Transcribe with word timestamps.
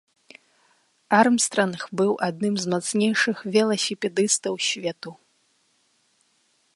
Армстранг 1.19 1.81
быў 2.01 2.11
адным 2.29 2.55
з 2.63 2.71
мацнейшых 2.75 3.37
веласіпедыстаў 3.57 4.53
свету. 4.69 5.11